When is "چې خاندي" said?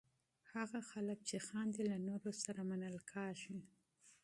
1.29-1.83